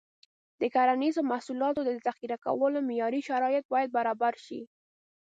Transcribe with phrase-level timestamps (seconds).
[0.61, 4.61] د کرنیزو محصولاتو د ذخیره کولو معیاري شرایط باید برابر شي.